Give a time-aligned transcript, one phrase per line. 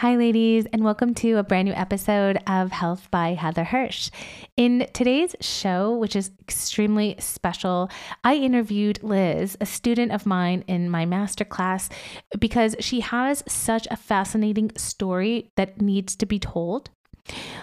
[0.00, 4.10] Hi, ladies, and welcome to a brand new episode of Health by Heather Hirsch.
[4.54, 7.88] In today's show, which is extremely special,
[8.22, 11.90] I interviewed Liz, a student of mine in my masterclass,
[12.38, 16.90] because she has such a fascinating story that needs to be told.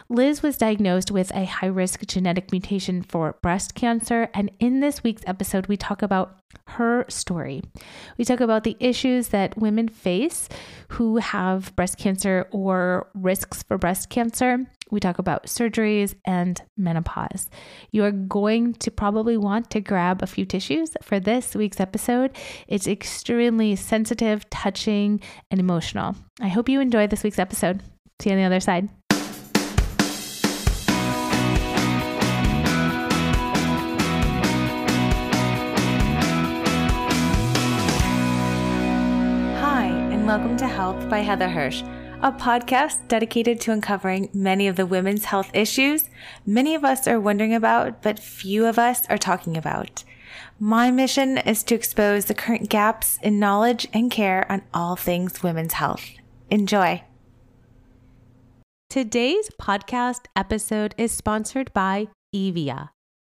[0.09, 4.29] Liz was diagnosed with a high risk genetic mutation for breast cancer.
[4.34, 7.61] And in this week's episode, we talk about her story.
[8.18, 10.50] We talk about the issues that women face
[10.89, 14.65] who have breast cancer or risks for breast cancer.
[14.91, 17.50] We talk about surgeries and menopause.
[17.91, 22.38] You are going to probably want to grab a few tissues for this week's episode.
[22.68, 26.16] It's extremely sensitive, touching, and emotional.
[26.39, 27.82] I hope you enjoy this week's episode.
[28.21, 28.89] See you on the other side.
[40.83, 41.81] Health by Heather Hirsch,
[42.22, 46.09] a podcast dedicated to uncovering many of the women's health issues
[46.45, 50.03] many of us are wondering about, but few of us are talking about.
[50.59, 55.41] My mission is to expose the current gaps in knowledge and care on all things
[55.41, 56.03] women's health.
[56.49, 57.02] Enjoy.
[58.89, 62.89] Today's podcast episode is sponsored by Evia.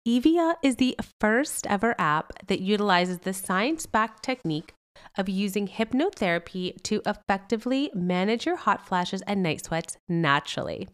[0.07, 4.73] Evia is the first ever app that utilizes the science backed technique
[5.17, 10.87] of using hypnotherapy to effectively manage your hot flashes and night sweats naturally.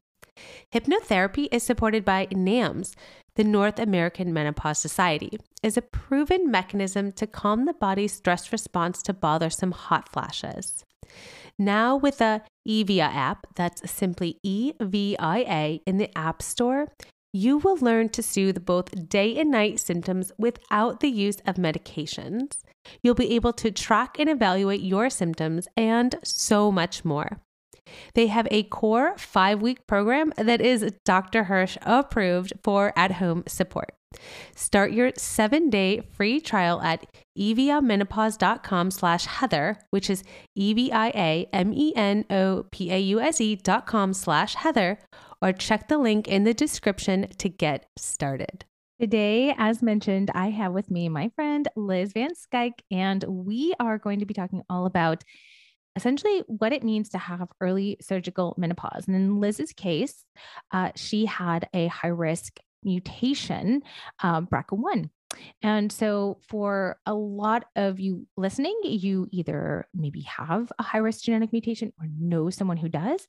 [0.74, 2.94] Hypnotherapy is supported by NAMS,
[3.36, 9.02] the North American Menopause Society, is a proven mechanism to calm the body's stress response
[9.04, 10.84] to bothersome hot flashes.
[11.58, 16.92] Now, with the Evia app, that's simply E V I A in the App Store,
[17.34, 22.58] you will learn to soothe both day and night symptoms without the use of medications.
[23.02, 27.40] You'll be able to track and evaluate your symptoms and so much more.
[28.16, 31.46] They have a core five week program that is Dr.
[31.46, 33.94] Hirsch approved for at home support.
[34.56, 37.06] Start your seven day free trial at
[37.38, 40.24] eviamenopause.com slash Heather, which is
[40.56, 45.00] E-V-I-A-M-E-N-O-P-A-U-S-E dot com slash Heather,
[45.42, 48.66] or check the link in the description to get started.
[49.00, 54.00] Today, as mentioned, I have with me my friend Liz Van Skyke, and we are
[54.00, 55.24] going to be talking all about
[55.96, 59.06] essentially what it means to have early surgical menopause.
[59.06, 60.26] And in Liz's case,
[60.72, 63.84] uh, she had a high risk mutation,
[64.24, 65.12] uh, BRCA1.
[65.62, 71.24] And so, for a lot of you listening, you either maybe have a high risk
[71.24, 73.28] genetic mutation or know someone who does.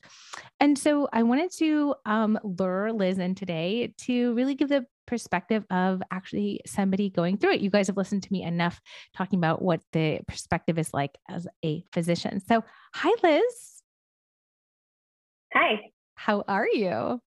[0.61, 5.65] And so, I wanted to um, lure Liz in today to really give the perspective
[5.71, 7.61] of actually somebody going through it.
[7.61, 8.81] You guys have listened to me enough
[9.17, 12.41] talking about what the perspective is like as a physician.
[12.47, 12.63] So,
[12.95, 13.83] hi, Liz.
[15.55, 15.81] Hi.
[16.15, 17.21] How are you?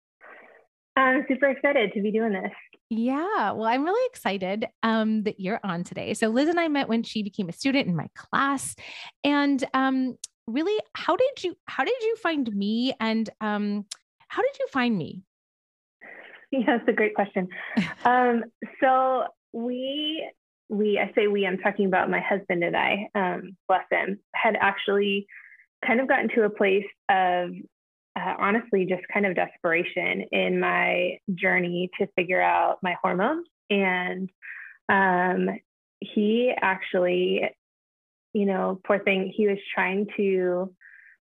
[0.97, 2.51] I'm super excited to be doing this.
[2.91, 6.15] Yeah, well, I'm really excited um, that you're on today.
[6.15, 8.75] So Liz and I met when she became a student in my class,
[9.23, 10.17] and um,
[10.47, 13.85] really, how did you how did you find me, and um,
[14.27, 15.23] how did you find me?
[16.51, 17.49] Yeah, that's a great question.
[18.07, 18.45] um,
[18.81, 20.27] so we
[20.71, 24.57] we I say we I'm talking about my husband and I, um, bless him, had
[24.59, 25.27] actually
[25.87, 27.51] kind of gotten to a place of
[28.17, 33.47] uh, honestly just kind of desperation in my journey to figure out my hormones.
[33.71, 34.31] And
[34.89, 35.51] um,
[36.01, 37.43] he actually,
[38.33, 40.73] you know, poor thing, he was trying to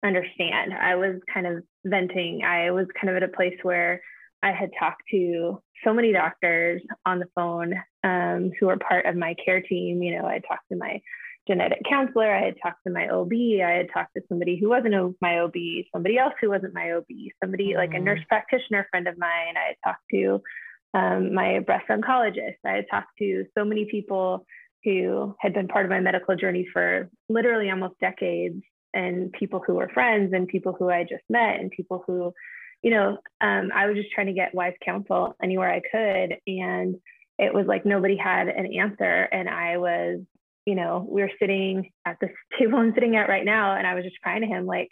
[0.03, 0.74] understand.
[0.74, 2.44] I was kind of venting.
[2.44, 4.02] I was kind of at a place where
[4.41, 7.73] I had talked to so many doctors on the phone
[8.03, 10.01] um, who were part of my care team.
[10.01, 11.01] You know, I talked to my
[11.47, 12.33] genetic counselor.
[12.33, 13.31] I had talked to my OB.
[13.33, 15.55] I had talked to somebody who wasn't my OB,
[15.94, 17.07] somebody else who wasn't my OB,
[17.44, 17.78] somebody mm-hmm.
[17.78, 19.55] like a nurse practitioner friend of mine.
[19.57, 20.41] I had talked to
[20.94, 22.57] um, my breast oncologist.
[22.66, 24.45] I had talked to so many people
[24.83, 28.61] who had been part of my medical journey for literally almost decades,
[28.94, 32.34] and people who were friends, and people who I just met, and people who,
[32.81, 36.37] you know, um, I was just trying to get wise counsel anywhere I could.
[36.47, 36.96] And
[37.37, 39.28] it was like nobody had an answer.
[39.31, 40.22] And I was
[40.70, 42.29] you know, we were sitting at this
[42.59, 44.90] table I'm sitting at right now, and I was just crying to him, like,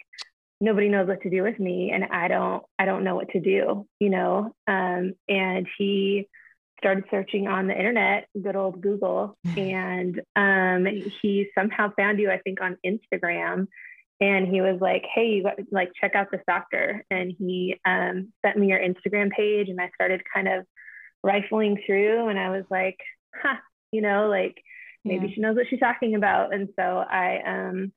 [0.60, 3.40] nobody knows what to do with me, and I don't, I don't know what to
[3.40, 4.52] do, you know.
[4.66, 6.26] Um, and he
[6.78, 10.86] started searching on the internet, good old Google, and um,
[11.22, 13.68] he somehow found you, I think, on Instagram.
[14.20, 18.32] And he was like, "Hey, you got like check out this doctor." And he um,
[18.44, 20.66] sent me your Instagram page, and I started kind of
[21.22, 22.98] rifling through, and I was like,
[23.34, 23.56] "Huh,"
[23.92, 24.56] you know, like
[25.04, 25.34] maybe yeah.
[25.34, 27.92] she knows what she's talking about and so i um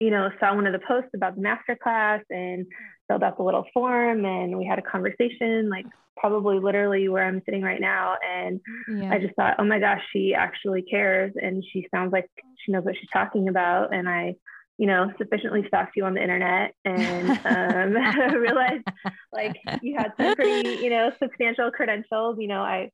[0.00, 2.66] you know, saw one of the posts about the master class and
[3.08, 7.42] filled out the little form and we had a conversation, like probably literally where I'm
[7.44, 8.14] sitting right now.
[8.24, 9.12] And yeah.
[9.12, 12.28] I just thought, oh my gosh, she actually cares and she sounds like
[12.64, 13.92] she knows what she's talking about.
[13.92, 14.36] And I,
[14.78, 18.84] you know, sufficiently stalked you on the internet and um, realized
[19.32, 22.36] like you had some pretty, you know, substantial credentials.
[22.38, 22.90] You know, I,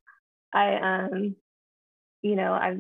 [0.52, 1.36] I, um,
[2.22, 2.78] you know, I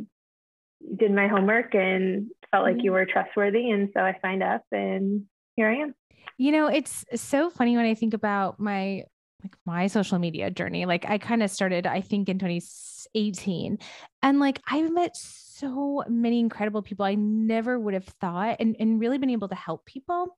[0.96, 2.92] did my homework and felt like you mm-hmm.
[2.92, 3.70] were trustworthy.
[3.70, 5.24] And so I signed up and
[5.54, 5.94] here I am.
[6.38, 9.04] You know, it's so funny when I think about my
[9.44, 10.86] like my social media journey.
[10.86, 13.78] Like I kind of started, I think in 2018.
[14.22, 18.98] And like I've met so many incredible people I never would have thought and, and
[18.98, 20.36] really been able to help people.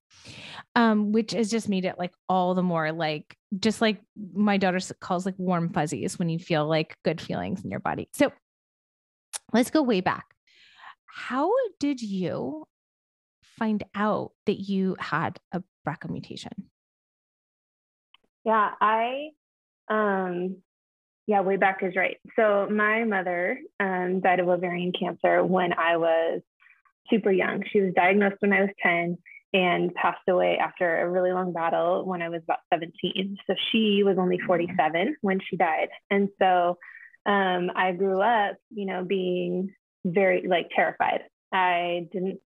[0.74, 4.00] Um, which has just made it like all the more like just like
[4.34, 8.08] my daughter calls like warm fuzzies when you feel like good feelings in your body.
[8.12, 8.32] So
[9.52, 10.26] let's go way back.
[11.06, 12.66] How did you
[13.42, 16.70] find out that you had a BRCA mutation?
[18.46, 19.30] Yeah, I,
[19.88, 20.58] um,
[21.26, 22.16] yeah, way back is right.
[22.36, 26.42] So my mother um, died of ovarian cancer when I was
[27.10, 27.64] super young.
[27.72, 29.18] She was diagnosed when I was 10
[29.52, 33.36] and passed away after a really long battle when I was about 17.
[33.48, 35.88] So she was only 47 when she died.
[36.08, 36.78] And so
[37.26, 41.22] um, I grew up, you know, being very like terrified.
[41.52, 42.38] I didn't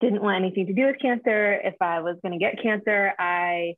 [0.00, 1.54] didn't want anything to do with cancer.
[1.54, 3.74] If I was going to get cancer, I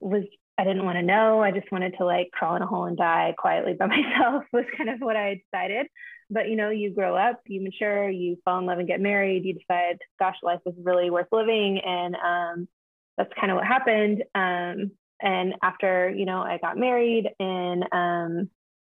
[0.00, 0.24] was
[0.58, 1.40] I didn't want to know.
[1.40, 4.64] I just wanted to like crawl in a hole and die quietly by myself was
[4.76, 5.86] kind of what I decided.
[6.30, 9.44] But you know, you grow up, you mature, you fall in love and get married,
[9.44, 11.78] you decide, gosh, life is really worth living.
[11.78, 12.68] And um,
[13.16, 14.24] that's kind of what happened.
[14.34, 14.90] Um,
[15.22, 18.50] and after, you know, I got married and, um,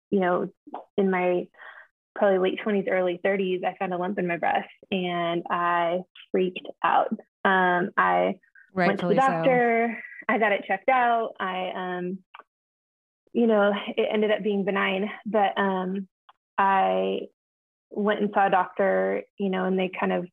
[0.10, 0.50] you know,
[0.98, 1.48] in my
[2.16, 6.02] probably late 20s, early 30s, I found a lump in my breast and I
[6.32, 7.12] freaked out.
[7.44, 8.36] Um, I
[8.74, 9.98] Rightfully went to the doctor.
[9.98, 11.34] So I got it checked out.
[11.40, 12.20] I, um,
[13.34, 16.08] you know, it ended up being benign, but um,
[16.58, 17.22] I
[17.90, 20.28] went and saw a doctor, you know, and they kind of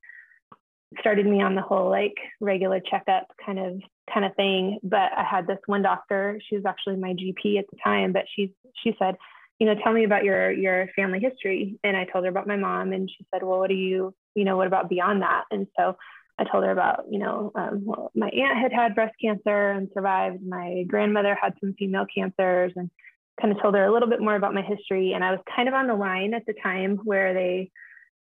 [0.99, 3.81] started me on the whole like regular checkup kind of
[4.13, 4.79] kind of thing.
[4.83, 8.25] But I had this one doctor, she was actually my GP at the time, but
[8.35, 8.53] she
[8.83, 9.17] she said,
[9.59, 11.79] you know, tell me about your your family history.
[11.85, 14.45] And I told her about my mom, and she said, well, what do you, you
[14.45, 15.45] know, what about beyond that?
[15.51, 15.97] And so
[16.41, 19.91] I told her about, you know, um, well, my aunt had had breast cancer and
[19.93, 20.39] survived.
[20.43, 22.91] My grandmother had some female cancers and
[23.39, 25.13] kind of told her a little bit more about my history.
[25.13, 27.71] And I was kind of on the line at the time where they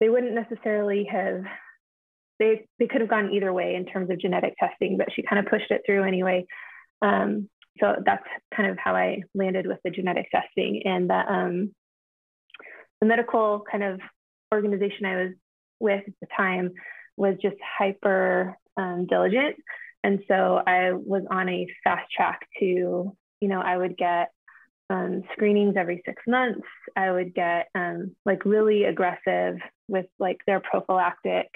[0.00, 1.44] they wouldn't necessarily have
[2.40, 5.38] they they could have gone either way in terms of genetic testing, but she kind
[5.38, 6.44] of pushed it through anyway.
[7.02, 11.74] Um, so that's kind of how I landed with the genetic testing and the um,
[13.00, 14.00] the medical kind of
[14.52, 15.32] organization I was
[15.78, 16.72] with at the time
[17.16, 19.56] was just hyper um, diligent.
[20.04, 24.30] And so I was on a fast track to, you know, I would get
[24.90, 26.66] um, screenings every six months.
[26.96, 31.48] I would get um, like really aggressive with like their prophylactic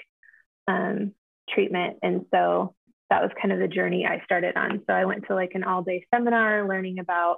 [0.67, 1.13] um,
[1.49, 1.97] treatment.
[2.01, 2.73] And so
[3.09, 4.83] that was kind of the journey I started on.
[4.87, 7.37] So I went to like an all day seminar learning about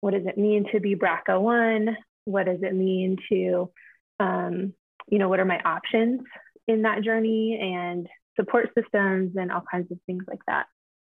[0.00, 1.94] what does it mean to be BRCA1?
[2.24, 3.70] What does it mean to,
[4.18, 4.72] um,
[5.08, 6.20] you know, what are my options
[6.70, 8.08] in that journey and
[8.38, 10.66] support systems and all kinds of things like that.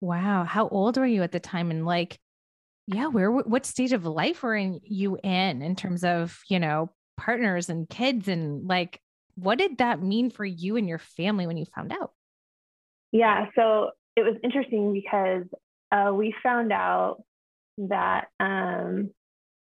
[0.01, 0.43] Wow.
[0.43, 1.71] How old were you at the time?
[1.71, 2.19] And like,
[2.87, 7.69] yeah, where, what stage of life were you in, in terms of, you know, partners
[7.69, 8.27] and kids?
[8.27, 8.99] And like,
[9.35, 12.11] what did that mean for you and your family when you found out?
[13.11, 13.45] Yeah.
[13.55, 15.45] So it was interesting because
[15.91, 17.23] uh, we found out
[17.77, 19.11] that um,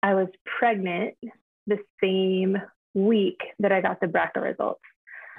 [0.02, 0.28] I was
[0.58, 1.14] pregnant
[1.66, 2.56] the same
[2.94, 4.80] week that I got the BRCA results.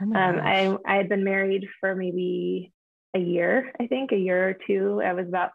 [0.01, 2.71] Oh um, I, I had been married for maybe
[3.15, 5.01] a year, I think, a year or two.
[5.03, 5.51] I was about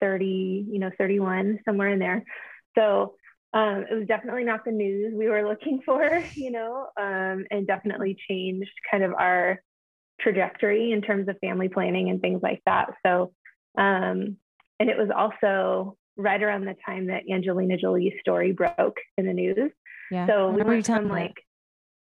[0.00, 2.24] 30, you know, 31, somewhere in there.
[2.76, 3.14] So
[3.52, 7.66] um, it was definitely not the news we were looking for, you know, um, and
[7.66, 9.60] definitely changed kind of our
[10.20, 12.90] trajectory in terms of family planning and things like that.
[13.04, 13.32] So,
[13.76, 14.36] um,
[14.80, 19.32] and it was also right around the time that Angelina Jolie's story broke in the
[19.32, 19.72] news.
[20.10, 20.26] Yeah.
[20.26, 21.34] So we went from like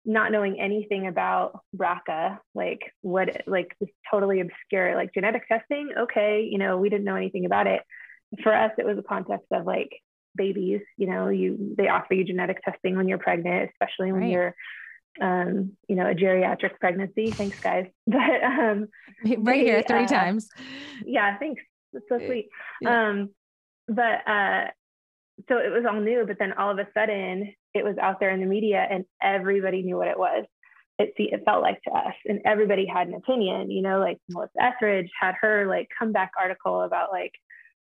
[0.04, 5.90] not knowing anything about BRCA, like what, like this totally obscure, like genetic testing.
[5.98, 7.82] Okay, you know, we didn't know anything about it.
[8.42, 9.90] For us, it was a context of like
[10.34, 10.80] babies.
[10.96, 14.30] You know, you they offer you genetic testing when you're pregnant, especially when right.
[14.30, 14.54] you're,
[15.20, 17.30] um, you know, a geriatric pregnancy.
[17.30, 17.86] Thanks, guys.
[18.06, 18.88] But um,
[19.24, 20.48] right they, here three uh, times.
[21.04, 21.62] Yeah, thanks.
[21.92, 22.48] That's so sweet.
[22.80, 23.08] Yeah.
[23.08, 23.30] Um,
[23.88, 24.68] but uh,
[25.48, 26.24] so it was all new.
[26.26, 29.82] But then all of a sudden, it was out there in the media and everybody
[29.82, 30.44] knew what it was.
[30.98, 32.14] it it felt like to us.
[32.26, 36.82] And everybody had an opinion, you know, like Melissa Etheridge had her like comeback article
[36.82, 37.32] about like,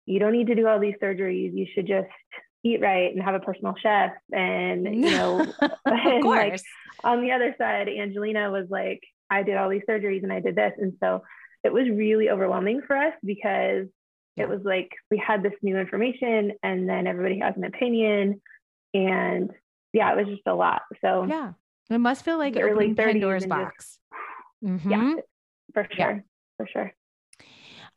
[0.05, 1.55] you don't need to do all these surgeries.
[1.55, 2.07] You should just
[2.63, 4.11] eat right and have a personal chef.
[4.31, 5.45] And, you know,
[5.85, 6.59] and like
[7.03, 10.55] on the other side, Angelina was like, I did all these surgeries and I did
[10.55, 10.73] this.
[10.77, 11.23] And so
[11.63, 13.87] it was really overwhelming for us because
[14.37, 14.43] yeah.
[14.43, 18.41] it was like we had this new information and then everybody has an opinion.
[18.93, 19.51] And
[19.93, 20.83] yeah, it was just a lot.
[21.01, 21.53] So yeah,
[21.89, 23.99] it must feel like early Pandora's box.
[24.63, 24.91] Just, mm-hmm.
[24.91, 25.13] Yeah,
[25.73, 26.11] for sure.
[26.11, 26.19] Yeah.
[26.57, 26.93] For sure.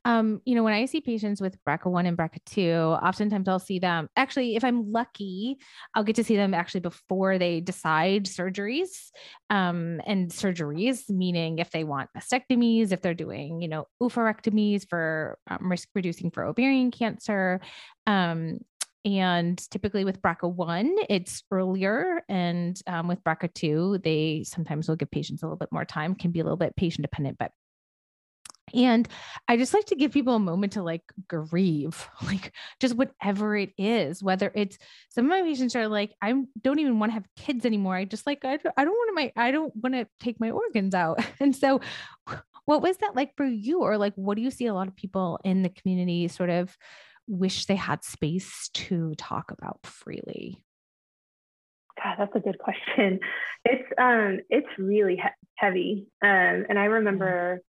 [0.05, 4.09] Um, you know, when I see patients with BRCA1 and BRCA2, oftentimes I'll see them
[4.17, 5.59] actually, if I'm lucky,
[5.95, 9.11] I'll get to see them actually before they decide surgeries.
[9.51, 15.39] Um, and surgeries, meaning if they want mastectomies, if they're doing, you know, oophorectomies for
[15.51, 17.61] um, risk reducing for ovarian cancer.
[18.07, 18.61] Um,
[19.05, 22.23] and typically with BRCA1, it's earlier.
[22.29, 26.31] And um, with BRCA2, they sometimes will give patients a little bit more time, can
[26.31, 27.53] be a little bit patient dependent, but
[28.75, 29.09] and
[29.49, 33.73] I just like to give people a moment to like grieve, like just whatever it
[33.79, 37.27] is, whether it's some of my patients are like, I don't even want to have
[37.37, 37.95] kids anymore.
[37.95, 40.51] I just like, I, I don't want to my, I don't want to take my
[40.51, 41.25] organs out.
[41.41, 41.81] And so
[42.67, 43.81] what was that like for you?
[43.81, 46.77] Or like, what do you see a lot of people in the community sort of
[47.27, 50.63] wish they had space to talk about freely?
[52.03, 53.21] God, that's a good question.
[53.65, 56.07] It's um, it's really he- heavy.
[56.23, 57.61] Um, and I remember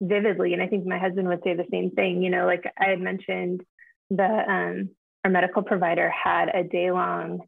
[0.00, 2.86] vividly and i think my husband would say the same thing you know like i
[2.86, 3.62] had mentioned
[4.10, 4.88] the um,
[5.24, 7.40] our medical provider had a day long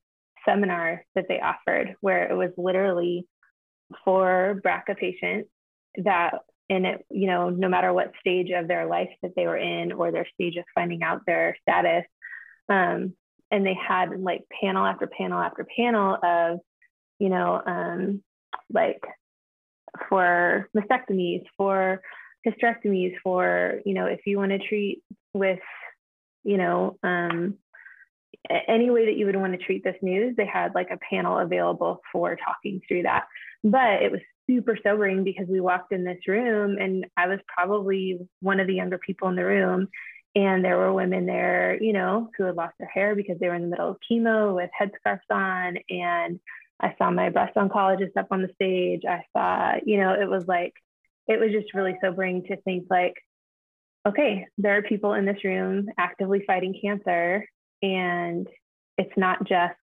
[0.44, 3.26] seminar that they offered where it was literally
[4.04, 5.48] for BRCA patients
[6.04, 6.34] that
[6.68, 9.92] in it, you know, no matter what stage of their life that they were in
[9.92, 12.04] or their stage of finding out their status.
[12.68, 13.14] Um,
[13.50, 16.60] and they had like panel after panel after panel of,
[17.18, 18.22] you know, um,
[18.72, 19.02] like
[20.08, 22.00] for mastectomies, for
[22.46, 25.02] hysterectomies for, you know, if you want to treat
[25.34, 25.60] with,
[26.44, 27.58] you know, um,
[28.68, 31.38] any way that you would want to treat this news, they had like a panel
[31.38, 33.26] available for talking through that.
[33.62, 38.18] But it was super sobering because we walked in this room and I was probably
[38.40, 39.88] one of the younger people in the room.
[40.34, 43.54] And there were women there, you know, who had lost their hair because they were
[43.54, 45.76] in the middle of chemo with headscarves on.
[45.90, 46.40] And
[46.80, 49.02] I saw my breast oncologist up on the stage.
[49.06, 50.72] I saw, you know, it was like
[51.28, 53.14] it was just really sobering to think like,
[54.06, 57.46] okay, there are people in this room actively fighting cancer,
[57.82, 58.46] and
[58.98, 59.74] it's not just,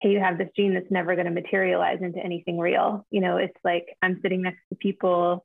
[0.00, 3.06] hey, you have this gene that's never going to materialize into anything real.
[3.10, 5.44] You know, it's like I'm sitting next to people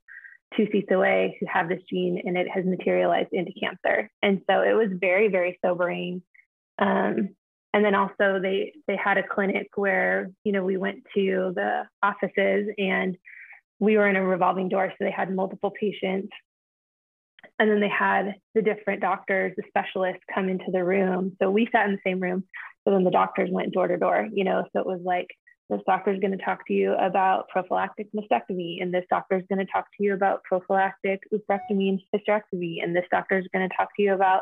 [0.55, 4.09] two seats away who have this gene and it has materialized into cancer.
[4.21, 6.21] And so it was very, very sobering.
[6.77, 7.29] Um,
[7.73, 11.83] and then also they they had a clinic where you know we went to the
[12.03, 13.17] offices and
[13.79, 16.29] we were in a revolving door, so they had multiple patients.
[17.59, 21.35] And then they had the different doctors, the specialists come into the room.
[21.41, 22.45] So we sat in the same room.
[22.83, 25.27] So then the doctors went door to door, you know, so it was like,
[25.69, 29.45] this doctor is going to talk to you about prophylactic mastectomy, and this doctor is
[29.49, 33.67] going to talk to you about prophylactic oophorectomy and hysterectomy, and this doctor is going
[33.67, 34.41] to talk to you about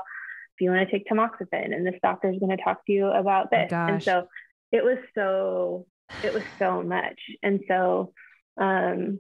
[0.56, 3.06] if you want to take tamoxifen, and this doctor is going to talk to you
[3.06, 3.72] about oh, this.
[3.72, 4.28] Oh and so
[4.72, 5.86] it was so
[6.24, 8.14] it was so much, and so
[8.60, 9.20] um,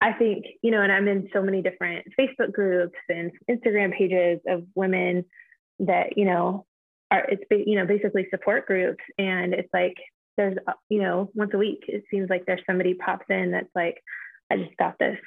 [0.00, 4.40] I think, you know, and I'm in so many different Facebook groups and Instagram pages
[4.46, 5.24] of women
[5.78, 6.66] that, you know,
[7.10, 9.02] are, it's, you know, basically support groups.
[9.18, 9.96] And it's like,
[10.36, 13.70] there's, uh, you know, once a week, it seems like there's somebody pops in that's
[13.74, 14.02] like,
[14.50, 15.18] I just got this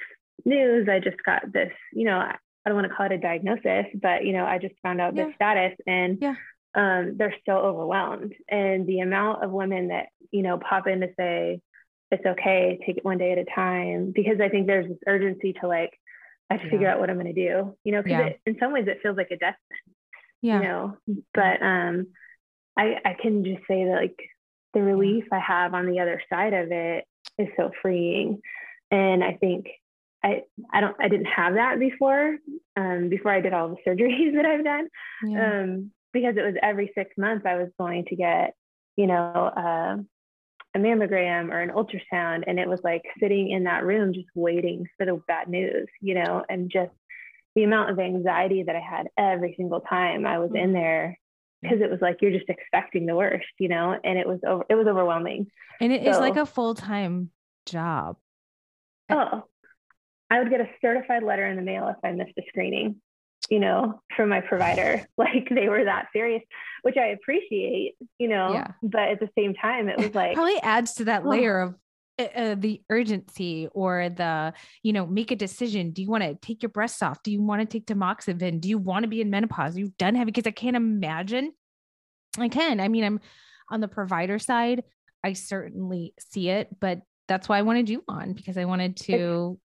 [0.44, 0.88] news.
[0.88, 4.24] I just got this, you know, I don't want to call it a diagnosis, but,
[4.24, 5.24] you know, I just found out yeah.
[5.24, 6.34] this status and yeah.
[6.74, 8.34] um, they're so overwhelmed.
[8.48, 11.60] And the amount of women that, you know, pop in to say,
[12.10, 14.12] it's okay, take it one day at a time.
[14.14, 15.98] Because I think there's this urgency to like,
[16.50, 16.72] I have to yeah.
[16.72, 18.52] figure out what I'm going to do, you know, because yeah.
[18.52, 19.98] in some ways it feels like a death sentence,
[20.40, 20.56] yeah.
[20.56, 20.96] you know,
[21.34, 22.06] but um,
[22.76, 24.18] I, I can just say that like
[24.72, 27.04] the relief I have on the other side of it
[27.38, 28.40] is so freeing.
[28.90, 29.66] And I think
[30.24, 32.36] I, I don't, I didn't have that before,
[32.76, 34.88] um, before I did all the surgeries that I've done,
[35.26, 35.60] yeah.
[35.60, 38.54] um, because it was every six months I was going to get,
[38.96, 39.96] you know, uh,
[40.78, 44.86] a mammogram or an ultrasound and it was like sitting in that room just waiting
[44.96, 46.92] for the bad news you know and just
[47.54, 50.74] the amount of anxiety that i had every single time i was in mm-hmm.
[50.74, 51.18] there
[51.62, 54.64] because it was like you're just expecting the worst you know and it was over
[54.68, 55.48] it was overwhelming.
[55.80, 57.30] And it so, is like a full-time
[57.66, 58.16] job.
[59.10, 59.44] Oh
[60.30, 62.96] i would get a certified letter in the mail if i missed a screening
[63.50, 65.06] you know, from my provider.
[65.18, 66.42] Like they were that serious,
[66.82, 68.68] which I appreciate, you know, yeah.
[68.82, 71.74] but at the same time, it was like probably adds to that layer of
[72.20, 75.90] uh, the urgency or the you know make a decision.
[75.90, 77.22] Do you want to take your breasts off?
[77.24, 78.60] Do you want to take tamoxifen?
[78.60, 79.76] Do you want to be in menopause?
[79.76, 80.46] You've done having kids?
[80.46, 81.52] I can't imagine.
[82.38, 82.78] I can.
[82.78, 83.20] I mean i'm
[83.70, 84.82] on the provider side
[85.22, 89.60] i certainly see it but that's why i wanted you on because i wanted to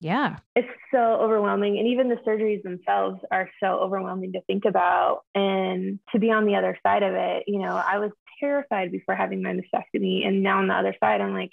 [0.00, 0.36] yeah.
[0.56, 5.22] It's so overwhelming and even the surgeries themselves are so overwhelming to think about.
[5.34, 9.14] And to be on the other side of it you know i was terrified before
[9.14, 11.50] having my mastectomy and now on the other side i'm like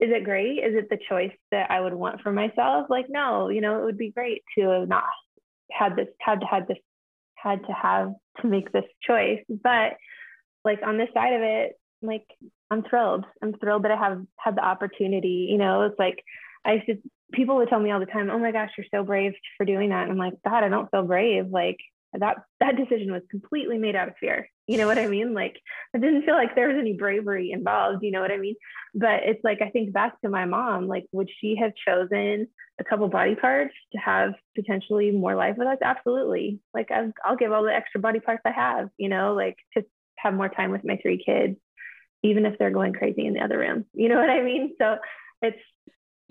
[0.00, 0.58] is it great?
[0.58, 2.86] Is it the choice that i would want for myself?
[2.90, 5.04] Like no you know it would be great to have not
[5.70, 6.78] had this had to had this
[7.36, 9.40] had to have to make this choice.
[9.48, 9.96] But
[10.64, 12.26] like on this side of it like
[12.70, 13.24] i'm thrilled.
[13.42, 16.24] I'm thrilled that i have had the opportunity you know it's like
[16.64, 16.96] i used to
[17.32, 19.90] people would tell me all the time, "Oh my gosh, you're so brave for doing
[19.90, 21.48] that." And I'm like, "God, I don't feel brave.
[21.48, 21.78] Like
[22.18, 24.48] that that decision was completely made out of fear.
[24.66, 25.34] You know what I mean?
[25.34, 25.58] Like
[25.94, 28.02] I didn't feel like there was any bravery involved.
[28.02, 28.54] You know what I mean?
[28.94, 30.88] But it's like I think back to my mom.
[30.88, 32.48] Like, would she have chosen
[32.80, 35.78] a couple body parts to have potentially more life with us?
[35.82, 36.60] Absolutely.
[36.74, 38.90] Like I've, I'll give all the extra body parts I have.
[38.98, 39.84] You know, like to
[40.16, 41.56] have more time with my three kids,
[42.22, 43.86] even if they're going crazy in the other room.
[43.94, 44.74] You know what I mean?
[44.78, 44.98] So
[45.40, 45.58] it's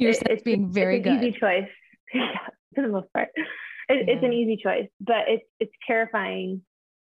[0.01, 1.23] you're it, being very it's good.
[1.23, 1.69] Easy choice.
[2.13, 2.37] yeah,
[2.75, 3.29] for the most part.
[3.35, 4.13] It, yeah.
[4.13, 6.61] It's an easy choice, but it's it's terrifying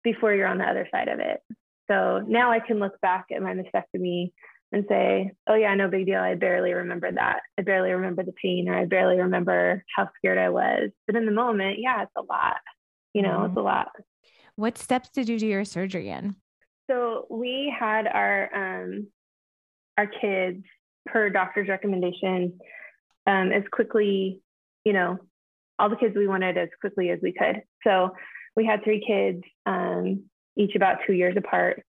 [0.03, 1.41] before you're on the other side of it.
[1.91, 4.33] So now I can look back at my mastectomy
[4.73, 6.21] and say, oh yeah, no big deal.
[6.21, 7.41] I barely remember that.
[7.59, 10.91] I barely remember the pain or I barely remember how scared I was.
[11.07, 12.59] But in the moment, yeah, it's a lot.
[13.13, 13.47] You know, mm-hmm.
[13.47, 13.89] it's a lot.
[14.55, 16.37] What steps did you do your surgery in?
[16.89, 19.09] So we had our um
[19.99, 20.65] our kids
[21.07, 22.59] per doctor's recommendation
[23.31, 24.41] um, as quickly,
[24.85, 25.19] you know,
[25.79, 27.63] all the kids we wanted as quickly as we could.
[27.85, 28.11] So
[28.57, 30.25] we had three kids, um,
[30.57, 31.83] each about two years apart.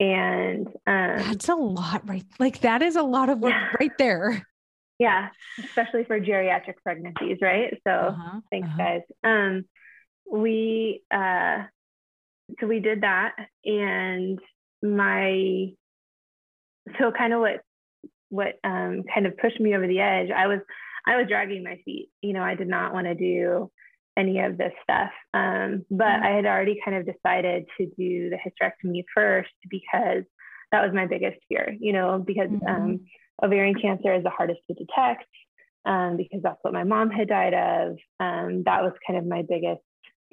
[0.00, 2.24] And um, that's a lot, right?
[2.38, 3.68] Like that is a lot of work yeah.
[3.80, 4.46] right there.
[4.98, 5.28] Yeah,
[5.60, 7.72] especially for geriatric pregnancies, right?
[7.86, 8.78] So uh-huh, thanks, uh-huh.
[8.78, 9.02] guys.
[9.22, 9.64] Um,
[10.30, 11.64] we uh,
[12.60, 14.40] so we did that, and
[14.82, 15.68] my
[16.98, 17.60] so kind of what
[18.30, 20.30] what um, kind of pushed me over the edge.
[20.30, 20.60] I was
[21.08, 22.10] I was dragging my feet.
[22.20, 23.70] You know, I did not want to do
[24.18, 25.10] any of this stuff.
[25.32, 26.24] Um, but mm-hmm.
[26.24, 30.24] I had already kind of decided to do the hysterectomy first because
[30.70, 32.68] that was my biggest fear, you know, because mm-hmm.
[32.68, 33.00] um,
[33.42, 35.24] ovarian cancer is the hardest to detect
[35.86, 37.96] um, because that's what my mom had died of.
[38.20, 39.80] Um, that was kind of my biggest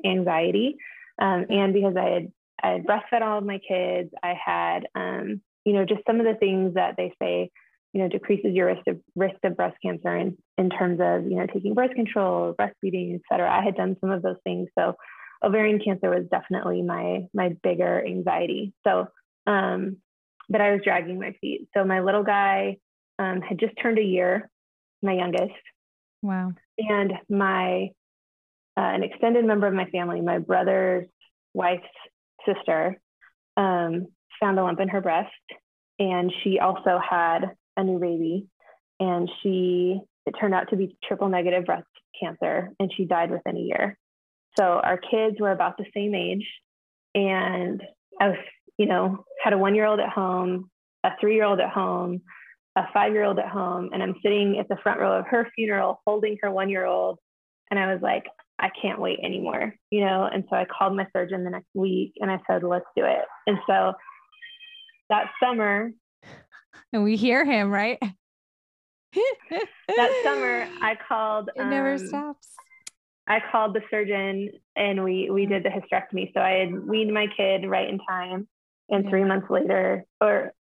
[0.03, 0.75] anxiety.
[1.21, 5.41] Um, and because I had, I had breastfed all of my kids, I had, um,
[5.63, 7.51] you know, just some of the things that they say
[7.95, 11.37] you know, decreases your risk of risk of breast cancer in, in terms of, you
[11.37, 13.49] know, taking birth control, breastfeeding, et cetera.
[13.49, 14.67] I had done some of those things.
[14.77, 14.95] So
[15.41, 18.73] ovarian cancer was definitely my my bigger anxiety.
[18.85, 19.07] So
[19.47, 19.79] um,
[20.49, 21.69] but I was dragging my feet.
[21.73, 22.79] So my little guy
[23.17, 24.49] um, had just turned a year,
[25.01, 25.53] my youngest.
[26.21, 26.51] Wow.
[26.77, 27.91] And my
[28.77, 31.07] uh, an extended member of my family, my brother's
[31.53, 31.83] wife's
[32.45, 32.99] sister,
[33.55, 34.07] um,
[34.41, 35.31] found a lump in her breast,
[35.97, 38.47] and she also had a new baby,
[38.99, 41.87] and she it turned out to be triple negative breast
[42.19, 43.97] cancer, and she died within a year.
[44.57, 46.45] So our kids were about the same age,
[47.13, 47.81] and
[48.19, 48.37] I was,
[48.77, 50.69] you know, had a one year old at home,
[51.03, 52.21] a three year old at home,
[52.75, 55.49] a five year old at home, and I'm sitting at the front row of her
[55.55, 57.19] funeral holding her one year old.
[57.71, 58.25] And I was like,
[58.59, 60.29] I can't wait anymore, you know?
[60.31, 63.25] And so I called my surgeon the next week and I said, let's do it.
[63.47, 63.93] And so
[65.09, 65.91] that summer,
[66.93, 67.99] and we hear him, right?
[69.13, 71.49] that summer, I called.
[71.55, 72.47] It never um, stops.
[73.27, 76.33] I called the surgeon and we we did the hysterectomy.
[76.33, 78.47] So I had weaned my kid right in time,
[78.89, 80.53] and three months later, or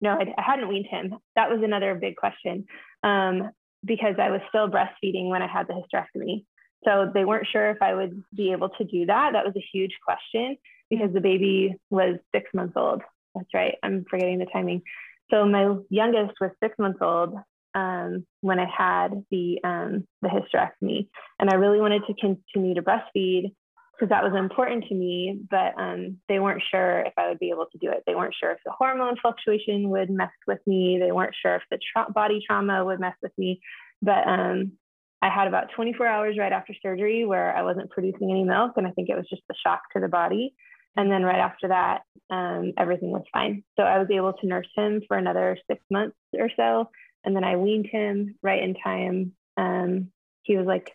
[0.00, 1.16] no, I, I, hadn't weaned him.
[1.34, 2.66] That was another big question
[3.02, 3.50] um,
[3.84, 6.44] because I was still breastfeeding when I had the hysterectomy.
[6.84, 9.32] So they weren't sure if I would be able to do that.
[9.32, 10.56] That was a huge question
[10.88, 13.02] because the baby was six months old.
[13.34, 13.74] That's right.
[13.82, 14.82] I'm forgetting the timing.
[15.30, 17.34] So my youngest was six months old
[17.74, 22.82] um, when I had the um, the hysterectomy, and I really wanted to continue to
[22.82, 23.52] breastfeed
[23.92, 25.40] because that was important to me.
[25.50, 28.02] But um, they weren't sure if I would be able to do it.
[28.06, 30.98] They weren't sure if the hormone fluctuation would mess with me.
[31.00, 33.60] They weren't sure if the tra- body trauma would mess with me.
[34.00, 34.72] But um,
[35.20, 38.86] I had about 24 hours right after surgery where I wasn't producing any milk, and
[38.86, 40.54] I think it was just the shock to the body.
[40.96, 43.62] And then right after that, um, everything was fine.
[43.78, 46.90] So I was able to nurse him for another six months or so.
[47.24, 49.32] And then I weaned him right in time.
[49.56, 50.10] Um,
[50.42, 50.92] he was like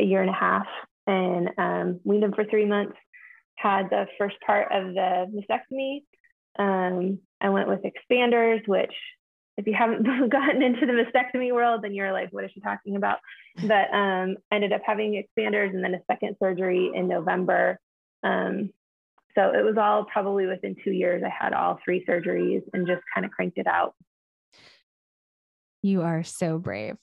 [0.00, 0.66] a year and a half
[1.06, 2.96] and um, weaned him for three months.
[3.56, 6.02] Had the first part of the mastectomy.
[6.58, 8.92] Um, I went with expanders, which
[9.56, 12.96] if you haven't gotten into the mastectomy world, then you're like, what is she talking
[12.96, 13.18] about?
[13.62, 17.78] But um, ended up having expanders and then a second surgery in November.
[19.36, 21.22] So it was all probably within two years.
[21.24, 23.94] I had all three surgeries and just kind of cranked it out.
[25.82, 26.96] You are so brave.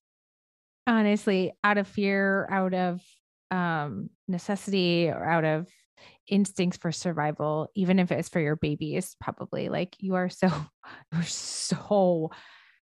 [0.88, 3.02] Honestly, out of fear, out of
[3.52, 5.68] um, necessity, or out of
[6.28, 10.50] instincts for survival, even if it's for your babies, probably like you are so,
[11.14, 12.32] you're so,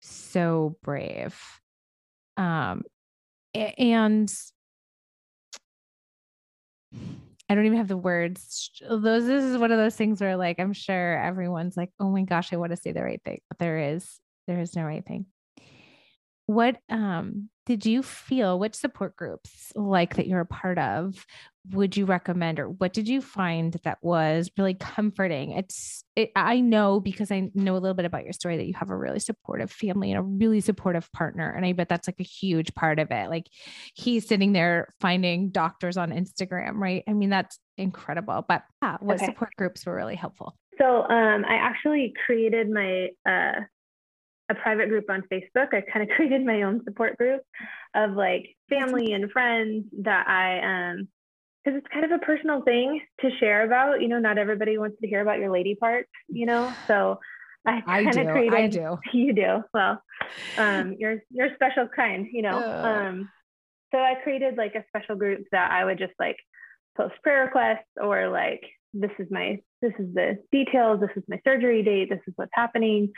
[0.02, 1.40] so brave.
[2.38, 2.84] Um,
[3.54, 4.34] and
[7.50, 8.72] I don't even have the words.
[8.82, 12.24] Those this is one of those things where like I'm sure everyone's like, oh my
[12.24, 15.06] gosh, I want to say the right thing, but there is there is no right
[15.06, 15.26] thing.
[16.46, 18.58] What um did you feel?
[18.60, 21.26] Which support groups like that you're a part of
[21.72, 25.52] would you recommend, or what did you find that was really comforting?
[25.52, 28.74] It's it, I know because I know a little bit about your story that you
[28.76, 32.20] have a really supportive family and a really supportive partner, and I bet that's like
[32.20, 33.30] a huge part of it.
[33.30, 33.48] Like
[33.96, 37.04] he's sitting there finding doctors on Instagram, right?
[37.08, 38.46] I mean that's incredible.
[38.48, 39.26] But yeah, what okay.
[39.26, 40.56] support groups were really helpful?
[40.78, 43.62] So um, I actually created my uh,
[44.50, 45.74] a private group on Facebook.
[45.74, 47.42] I kind of created my own support group
[47.96, 51.08] of like family and friends that I um
[51.68, 54.02] because it's kind of a personal thing to share about.
[54.02, 56.74] You know, not everybody wants to hear about your lady part, you know.
[56.88, 57.20] So
[57.66, 58.98] I kind of created I do.
[59.14, 59.64] You do.
[59.74, 60.02] Well,
[60.58, 62.58] um you're you're a special kind, you know.
[62.58, 63.30] Um
[63.94, 66.38] so I created like a special group that I would just like
[66.96, 68.62] post prayer requests or like
[68.94, 72.52] this is my this is the details, this is my surgery date, this is what's
[72.54, 73.12] happening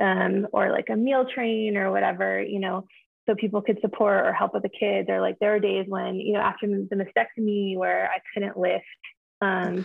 [0.00, 2.84] um, or like a meal train or whatever, you know,
[3.26, 5.08] so people could support or help with the kids.
[5.08, 8.84] Or like there are days when, you know, after the mastectomy where I couldn't lift
[9.40, 9.84] um,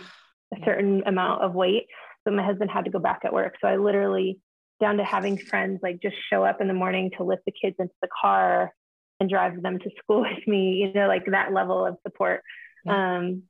[0.54, 1.86] a certain amount of weight,
[2.24, 3.54] but my husband had to go back at work.
[3.60, 4.38] So I literally
[4.80, 7.76] down to having friends like just show up in the morning to lift the kids
[7.78, 8.72] into the car
[9.20, 12.42] and drive them to school with me, you know, like that level of support
[12.88, 13.42] um,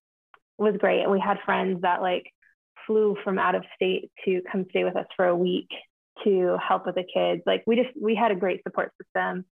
[0.59, 1.03] was great.
[1.03, 2.25] And we had friends that like
[2.87, 5.69] flew from out of state to come stay with us for a week
[6.25, 7.43] to help with the kids.
[7.47, 9.45] Like we just we had a great support system.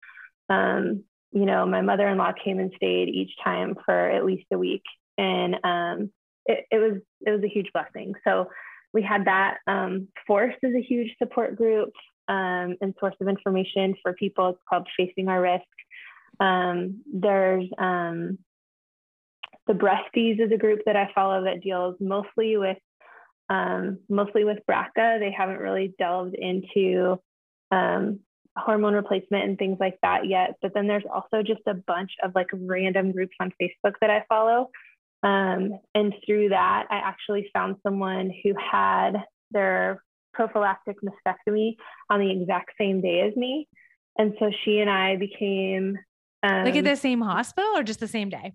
[0.49, 4.83] Um, you know, my mother-in-law came and stayed each time for at least a week,
[5.17, 6.11] and um,
[6.45, 8.13] it, it was it was a huge blessing.
[8.23, 8.49] So
[8.93, 9.57] we had that.
[9.67, 11.91] Um, Force is a huge support group
[12.27, 14.49] um, and source of information for people.
[14.49, 15.63] It's called Facing Our Risk.
[16.39, 18.37] Um, there's um,
[19.67, 22.77] the Breasties is a group that I follow that deals mostly with
[24.09, 25.19] mostly with BRCA.
[25.19, 27.19] They haven't really delved into
[27.71, 28.19] um,
[28.57, 30.55] hormone replacement and things like that yet.
[30.61, 34.23] But then there's also just a bunch of like random groups on Facebook that I
[34.27, 34.69] follow.
[35.23, 39.13] Um, and through that, I actually found someone who had
[39.51, 41.75] their prophylactic mastectomy
[42.09, 43.67] on the exact same day as me.
[44.17, 45.97] And so she and I became
[46.43, 48.53] um, like at the same hospital or just the same day?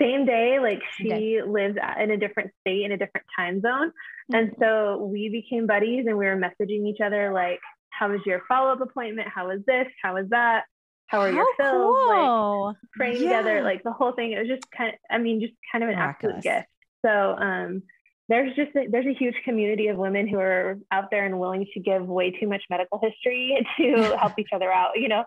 [0.00, 1.42] same day like she okay.
[1.42, 4.34] lives in a different state in a different time zone mm-hmm.
[4.34, 7.60] and so we became buddies and we were messaging each other like
[7.96, 10.64] how was your follow-up appointment how was this how was that
[11.06, 12.66] how are how your fills cool.
[12.66, 13.38] like praying yeah.
[13.38, 15.90] together like the whole thing it was just kind of i mean just kind of
[15.90, 16.36] an Miraculous.
[16.36, 16.68] absolute gift
[17.04, 17.82] so um
[18.28, 21.64] there's just a, there's a huge community of women who are out there and willing
[21.74, 25.24] to give way too much medical history to help each other out you know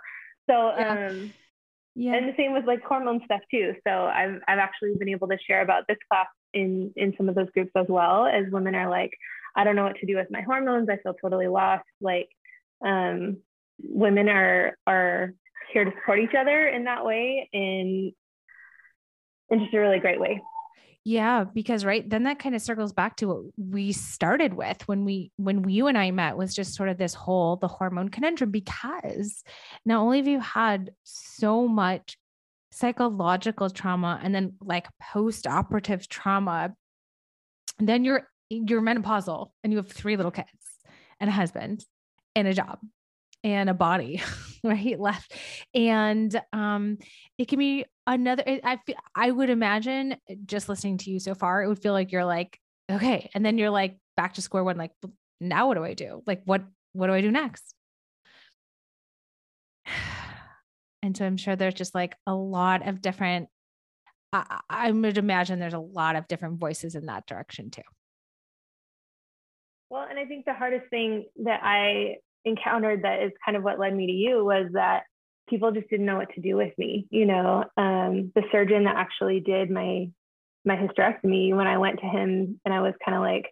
[0.49, 1.07] so yeah.
[1.09, 1.33] um
[1.95, 2.13] yeah.
[2.13, 3.73] And the same with like hormone stuff too.
[3.85, 7.35] So I've I've actually been able to share about this class in in some of
[7.35, 9.11] those groups as well as women are like,
[9.55, 10.87] I don't know what to do with my hormones.
[10.89, 11.83] I feel totally lost.
[11.99, 12.29] Like
[12.85, 13.37] um,
[13.81, 15.33] women are are
[15.71, 18.11] here to support each other in that way in
[19.49, 20.41] in just a really great way.
[21.05, 25.05] Yeah, because right then that kind of circles back to what we started with when
[25.05, 28.51] we when you and I met was just sort of this whole the hormone conundrum
[28.51, 29.43] because
[29.85, 32.17] not only have you had so much
[32.71, 36.75] psychological trauma and then like post-operative trauma,
[37.79, 40.49] then you're you're menopausal and you have three little kids
[41.19, 41.85] and a husband
[42.39, 42.79] and a job
[43.43, 44.21] and a body
[44.63, 44.99] right?
[44.99, 45.33] Left.
[45.73, 46.97] And um
[47.37, 51.61] it can be another i feel i would imagine just listening to you so far
[51.61, 52.59] it would feel like you're like
[52.91, 53.29] okay.
[53.35, 54.91] And then you're like back to square one like
[55.39, 56.23] now what do i do?
[56.25, 57.73] Like what what do i do next?
[61.01, 63.47] And so i'm sure there's just like a lot of different
[64.33, 67.81] I, I would imagine there's a lot of different voices in that direction too.
[69.89, 73.79] Well, and I think the hardest thing that I encountered that is kind of what
[73.79, 75.03] led me to you was that
[75.49, 77.07] people just didn't know what to do with me.
[77.09, 80.09] You know, um, the surgeon that actually did my
[80.65, 83.51] my hysterectomy, when I went to him and I was kind of like,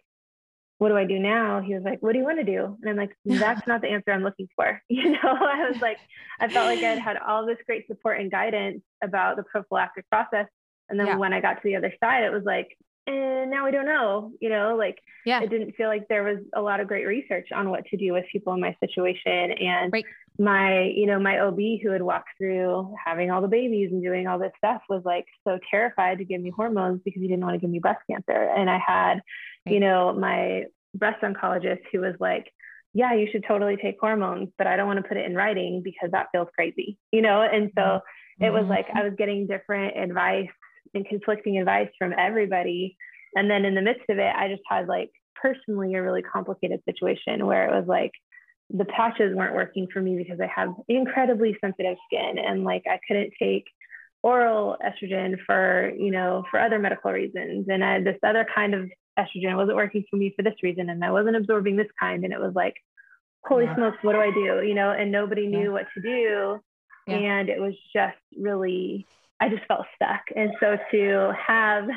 [0.78, 1.60] what do I do now?
[1.60, 2.76] He was like, what do you want to do?
[2.80, 4.80] And I'm like, that's not the answer I'm looking for.
[4.88, 5.98] You know, I was like,
[6.40, 10.46] I felt like I'd had all this great support and guidance about the prophylactic process.
[10.88, 11.16] And then yeah.
[11.16, 12.76] when I got to the other side, it was like,
[13.08, 15.40] and now we don't know, you know, like yeah.
[15.40, 18.12] it didn't feel like there was a lot of great research on what to do
[18.12, 19.52] with people in my situation.
[19.52, 20.04] And right.
[20.38, 24.26] my, you know, my OB who had walked through having all the babies and doing
[24.26, 27.54] all this stuff was like so terrified to give me hormones because he didn't want
[27.54, 28.50] to give me breast cancer.
[28.54, 29.74] And I had, right.
[29.74, 32.52] you know, my breast oncologist who was like,
[32.92, 35.82] yeah, you should totally take hormones, but I don't want to put it in writing
[35.82, 37.40] because that feels crazy, you know?
[37.42, 38.44] And so mm-hmm.
[38.44, 40.48] it was like I was getting different advice
[40.94, 42.96] and conflicting advice from everybody.
[43.34, 46.80] And then in the midst of it, I just had like personally a really complicated
[46.84, 48.12] situation where it was like
[48.70, 53.00] the patches weren't working for me because I have incredibly sensitive skin and like I
[53.06, 53.64] couldn't take
[54.22, 57.66] oral estrogen for, you know, for other medical reasons.
[57.68, 60.90] And I had this other kind of estrogen wasn't working for me for this reason.
[60.90, 62.24] And I wasn't absorbing this kind.
[62.24, 62.74] And it was like,
[63.44, 63.76] holy yeah.
[63.76, 64.66] smokes, what do I do?
[64.66, 65.68] You know, and nobody knew yeah.
[65.68, 66.60] what to do.
[67.06, 67.16] Yeah.
[67.16, 69.06] And it was just really
[69.40, 70.22] I just felt stuck.
[70.34, 71.88] And so to have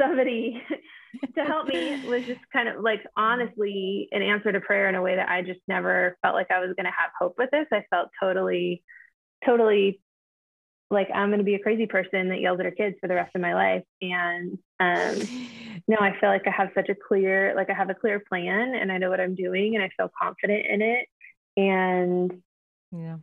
[0.00, 0.62] somebody
[1.36, 5.02] to help me was just kind of like honestly an answer to prayer in a
[5.02, 7.66] way that I just never felt like I was going to have hope with this.
[7.72, 8.82] I felt totally,
[9.44, 10.00] totally
[10.90, 13.14] like I'm going to be a crazy person that yells at her kids for the
[13.14, 13.82] rest of my life.
[14.00, 15.28] And um,
[15.88, 18.74] no, I feel like I have such a clear, like I have a clear plan
[18.74, 21.06] and I know what I'm doing and I feel confident in it.
[21.56, 22.42] And
[22.92, 23.16] yeah,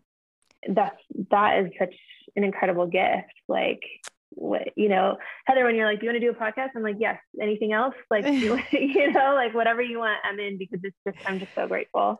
[0.70, 0.98] that's
[1.32, 1.96] that is such
[2.36, 3.34] an incredible gift.
[3.48, 3.82] Like
[4.30, 6.84] what you know, Heather, when you're like, "Do you want to do a podcast?" I'm
[6.84, 7.96] like, "Yes." Anything else?
[8.10, 11.54] Like you, you know, like whatever you want, I'm in because it's just I'm just
[11.56, 12.20] so grateful.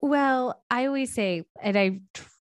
[0.00, 2.00] Well, I always say, and I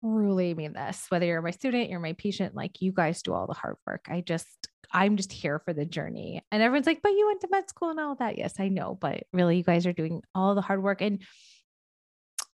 [0.02, 3.46] truly mean this, whether you're my student, you're my patient, like you guys do all
[3.46, 4.06] the hard work.
[4.10, 6.44] I just I'm just here for the journey.
[6.52, 8.38] And everyone's like, but you went to med school and all that.
[8.38, 11.02] Yes, I know, but really you guys are doing all the hard work.
[11.02, 11.22] And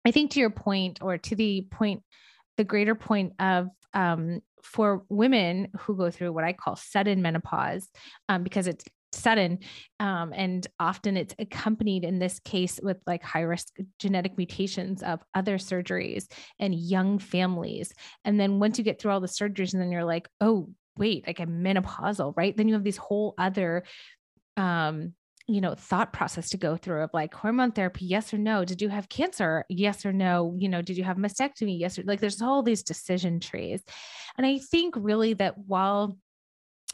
[0.05, 2.03] I think to your point, or to the point
[2.57, 7.89] the greater point of um, for women who go through what I call sudden menopause,
[8.29, 8.85] um, because it's
[9.15, 9.59] sudden
[10.01, 15.21] um, and often it's accompanied in this case with like high risk genetic mutations of
[15.35, 16.27] other surgeries
[16.59, 17.93] and young families.
[18.25, 21.27] And then once you get through all the surgeries, and then you're like, oh, wait,
[21.27, 22.57] like I'm menopausal, right?
[22.57, 23.85] Then you have these whole other
[24.57, 25.15] um
[25.49, 28.81] you know thought process to go through of like hormone therapy yes or no did
[28.81, 32.21] you have cancer yes or no you know did you have mastectomy yes or like
[32.21, 33.83] there's all these decision trees
[34.37, 36.17] and i think really that while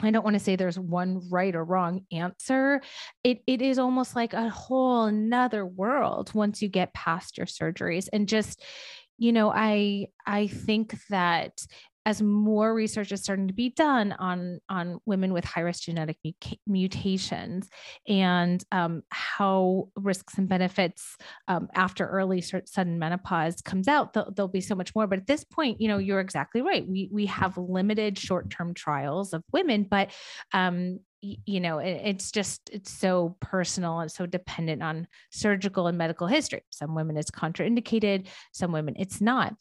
[0.01, 2.81] I don't want to say there's one right or wrong answer.
[3.23, 8.07] It it is almost like a whole another world once you get past your surgeries.
[8.13, 8.63] And just,
[9.17, 11.59] you know, I I think that
[12.05, 16.17] as more research is starting to be done on on women with high risk genetic
[16.65, 17.69] mutations
[18.07, 24.61] and um, how risks and benefits um, after early sudden menopause comes out there'll, be
[24.61, 25.05] so much more.
[25.05, 26.87] But at this point you know you're exactly right.
[26.87, 30.11] We we have limited short term trials of women but
[30.53, 36.27] um, you know it's just it's so personal and so dependent on surgical and medical
[36.27, 36.63] history.
[36.69, 38.27] Some women it's contraindicated.
[38.53, 39.53] Some women it's not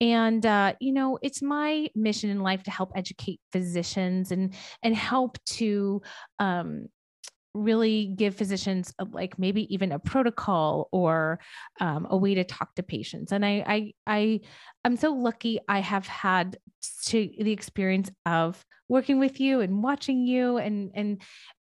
[0.00, 4.94] and uh, you know it's my mission in life to help educate physicians and and
[4.94, 6.02] help to
[6.38, 6.86] um,
[7.54, 11.38] really give physicians a, like maybe even a protocol or
[11.80, 13.32] um, a way to talk to patients.
[13.32, 14.40] And I, I i
[14.84, 16.58] i'm so lucky i have had
[17.06, 21.22] to the experience of working with you and watching you and and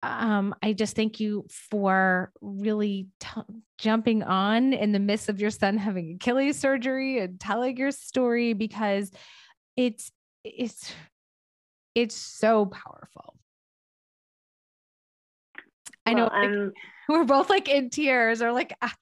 [0.02, 3.40] um, I just thank you for really t-
[3.78, 8.52] jumping on in the midst of your son having Achilles surgery and telling your story
[8.52, 9.10] because
[9.76, 10.12] it's
[10.44, 10.92] it's
[11.94, 13.34] it's so powerful.
[16.06, 16.74] I know like,
[17.08, 18.94] we're both like in tears or like, ah,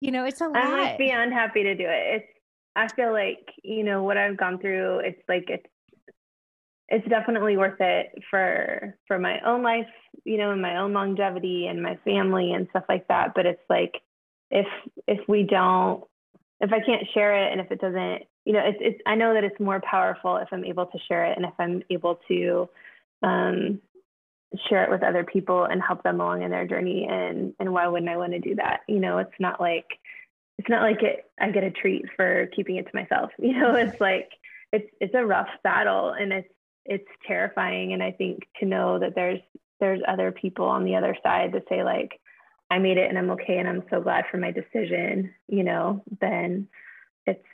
[0.00, 0.56] you know, it's a lot.
[0.56, 2.16] I'm like beyond happy to do it.
[2.16, 2.26] It's,
[2.76, 5.66] I feel like, you know, what I've gone through, it's like, it's,
[6.88, 9.86] it's definitely worth it for, for my own life,
[10.24, 13.32] you know, and my own longevity and my family and stuff like that.
[13.34, 13.94] But it's like,
[14.50, 14.66] if,
[15.06, 16.02] if we don't,
[16.60, 19.34] if I can't share it and if it doesn't, you know, it's, it's, I know
[19.34, 22.68] that it's more powerful if I'm able to share it and if I'm able to,
[23.22, 23.80] um,
[24.68, 27.06] share it with other people and help them along in their journey.
[27.08, 28.80] And and why wouldn't i want to do that?
[28.88, 29.86] You know it's not like
[30.58, 33.30] it's not like it i get a treat for keeping it to myself.
[33.38, 34.30] You know it's like
[34.72, 36.48] it's it's a rough battle and it's
[36.88, 37.92] it's terrifying.
[37.92, 39.40] And i think to know that there's
[39.80, 42.20] there's other people on the other side to say like
[42.68, 46.02] i made it and i'm okay and i'm so glad for my decision you know
[46.20, 46.66] then
[47.26, 47.44] it's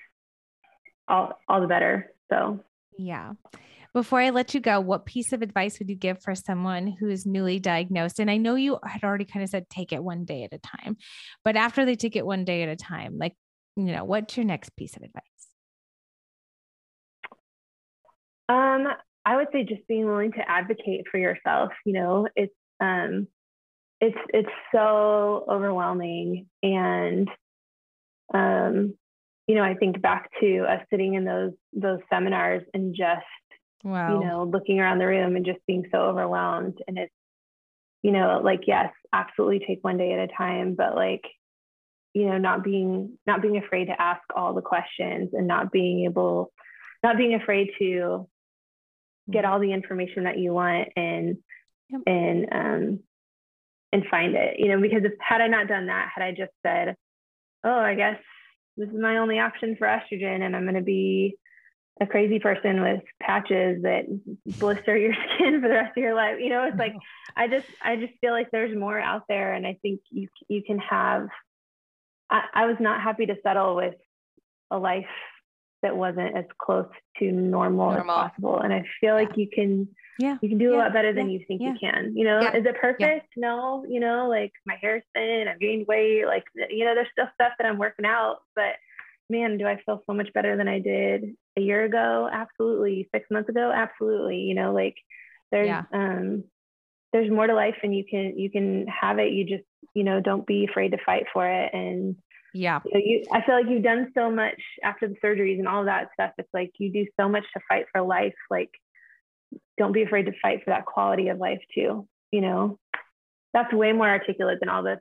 [1.09, 2.13] all all the better.
[2.31, 2.61] So.
[2.99, 3.33] Yeah.
[3.93, 7.09] Before I let you go, what piece of advice would you give for someone who
[7.09, 8.19] is newly diagnosed?
[8.19, 10.59] And I know you had already kind of said take it one day at a
[10.59, 10.97] time,
[11.45, 13.35] but after they take it one day at a time, like,
[13.77, 15.23] you know, what's your next piece of advice?
[18.49, 18.89] Um,
[19.25, 21.73] I would say just being willing to advocate for yourself.
[21.85, 23.29] You know, it's um,
[24.01, 27.29] it's it's so overwhelming, and
[28.33, 28.95] um,
[29.47, 33.25] you know, I think back to us sitting in those those seminars and just
[33.83, 34.21] wow.
[34.21, 37.13] you know looking around the room and just being so overwhelmed, and it's
[38.03, 41.25] you know like yes, absolutely take one day at a time, but like
[42.13, 46.05] you know not being not being afraid to ask all the questions and not being
[46.05, 46.53] able
[47.03, 48.29] not being afraid to
[49.31, 51.39] get all the information that you want and
[51.89, 52.01] yep.
[52.07, 52.99] and um
[53.93, 56.53] and find it you know because if had i not done that had i just
[56.65, 56.95] said
[57.65, 58.19] oh i guess
[58.77, 61.37] this is my only option for estrogen and i'm going to be
[62.01, 64.05] a crazy person with patches that
[64.59, 66.95] blister your skin for the rest of your life you know it's like
[67.37, 70.63] i just i just feel like there's more out there and i think you you
[70.63, 71.29] can have
[72.31, 73.95] I, I was not happy to settle with
[74.71, 75.07] a life
[75.85, 78.17] that wasn't as close to normal, normal.
[78.17, 78.59] as possible.
[78.59, 79.87] And I feel like you can
[80.19, 80.77] yeah you can do yeah.
[80.77, 81.39] a lot better than yeah.
[81.39, 81.73] you think yeah.
[81.73, 85.59] you can you know is it perfect no you know like my hair's thin i've
[85.59, 88.75] gained weight like you know there's still stuff that i'm working out but
[89.29, 93.27] man do i feel so much better than i did a year ago absolutely six
[93.31, 94.95] months ago absolutely you know like
[95.51, 96.45] there's um
[97.13, 100.21] there's more to life and you can you can have it you just you know
[100.21, 102.17] don't be afraid to fight for it and
[102.55, 102.81] yeah.
[102.85, 105.81] You, know, you, I feel like you've done so much after the surgeries and all
[105.81, 106.31] of that stuff.
[106.39, 108.35] It's like you do so much to fight for life.
[108.51, 108.71] Like,
[109.77, 112.09] don't be afraid to fight for that quality of life too.
[112.31, 112.79] You know,
[113.53, 115.01] that's way more articulate than all the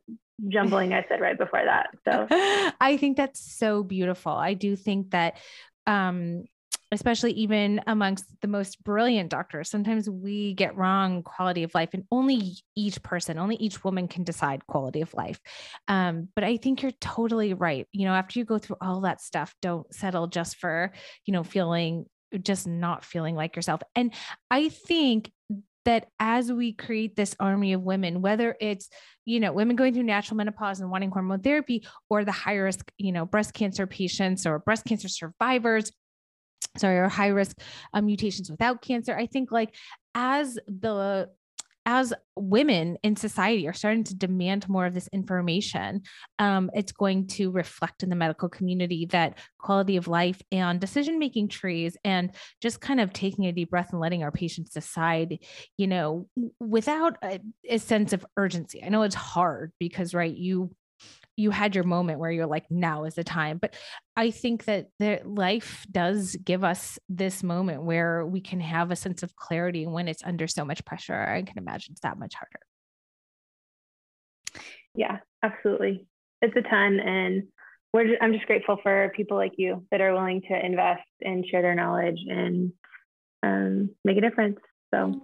[0.50, 1.90] jumbling I said right before that.
[2.06, 2.28] So
[2.82, 4.32] I think that's so beautiful.
[4.32, 5.38] I do think that
[5.86, 6.46] um
[6.94, 9.70] especially even amongst the most brilliant doctors.
[9.70, 14.24] Sometimes we get wrong quality of life and only each person only each woman can
[14.24, 15.40] decide quality of life.
[15.88, 17.88] Um, but i think you're totally right.
[17.92, 20.92] You know after you go through all that stuff don't settle just for
[21.26, 22.06] you know feeling
[22.42, 23.82] just not feeling like yourself.
[23.96, 24.14] And
[24.50, 25.32] i think
[25.86, 28.90] that as we create this army of women, whether it's,
[29.26, 32.92] you know, women going through natural menopause and wanting hormone therapy or the high risk,
[32.98, 35.92] you know, breast cancer patients or breast cancer survivors
[36.78, 37.60] sorry, or high risk
[37.94, 39.16] um, mutations without cancer.
[39.16, 39.76] I think like
[40.16, 41.30] as the
[41.86, 46.02] as women in society are starting to demand more of this information,
[46.40, 51.20] um, it's going to reflect in the medical community that quality of life and decision
[51.20, 55.40] making trees and just kind of taking a deep breath and letting our patients decide,
[55.78, 56.28] you know,
[56.60, 58.82] without a, a sense of urgency.
[58.84, 60.72] I know it's hard because, right, you
[61.36, 63.58] you had your moment where you're like now is the time.
[63.58, 63.76] But
[64.16, 68.96] i think that the life does give us this moment where we can have a
[68.96, 71.20] sense of clarity when it's under so much pressure.
[71.20, 72.60] I can imagine it's that much harder.
[74.96, 76.08] Yeah absolutely.
[76.42, 77.44] It's a ton and
[77.94, 81.46] we're just, i'm just grateful for people like you that are willing to invest and
[81.46, 82.74] share their knowledge and
[83.44, 84.58] um, make a difference.
[84.94, 85.22] So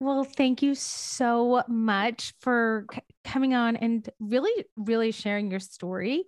[0.00, 6.24] well, thank you so much for c- coming on and really, really sharing your story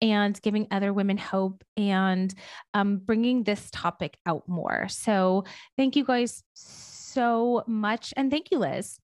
[0.00, 2.34] and giving other women hope and
[2.74, 4.88] um, bringing this topic out more.
[4.88, 5.44] So,
[5.76, 8.14] thank you guys so much.
[8.16, 8.98] And thank you, Liz.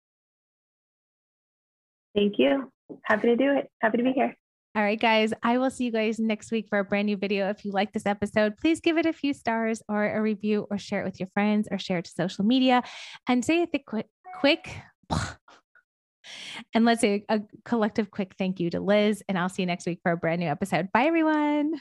[2.15, 2.73] Thank you.
[3.03, 3.71] Happy to do it.
[3.81, 4.37] Happy to be here.
[4.77, 7.49] All right, guys, I will see you guys next week for a brand new video.
[7.49, 10.77] If you like this episode, please give it a few stars or a review or
[10.77, 12.83] share it with your friends or share it to social media
[13.27, 14.07] and say a quick,
[14.39, 14.77] quick,
[16.75, 19.23] and let's say a collective quick thank you to Liz.
[19.31, 20.93] And I'll see you next week for a brand new episode.
[20.93, 21.81] Bye, everyone.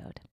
[0.00, 0.37] episode.